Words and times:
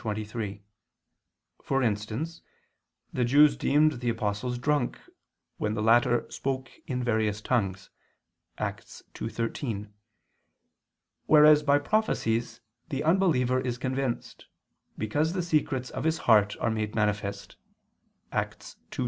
14:23), 0.01 0.61
for 1.61 1.83
instance 1.83 2.41
the 3.13 3.23
Jews 3.23 3.55
deemed 3.55 3.99
the 3.99 4.09
apostles 4.09 4.57
drunk 4.57 4.99
when 5.57 5.75
the 5.75 5.81
latter 5.83 6.25
spoke 6.31 6.71
in 6.87 7.03
various 7.03 7.39
tongues 7.39 7.91
(Acts 8.57 9.03
2:13): 9.13 9.91
whereas 11.27 11.61
by 11.61 11.77
prophecies 11.77 12.61
the 12.89 13.03
unbeliever 13.03 13.61
is 13.61 13.77
convinced, 13.77 14.47
because 14.97 15.33
the 15.33 15.43
secrets 15.43 15.91
of 15.91 16.03
his 16.03 16.17
heart 16.25 16.55
are 16.59 16.71
made 16.71 16.95
manifest 16.95 17.57
(Acts 18.31 18.77
2:25). 18.89 18.99